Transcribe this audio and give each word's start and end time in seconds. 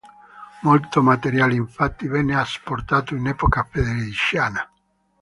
Molto 0.61 1.03
materiale 1.03 1.53
infatti 1.53 2.07
venne 2.07 2.33
asportato 2.35 3.13
in 3.13 3.27
epoca 3.27 3.67
federiciana. 3.69 4.67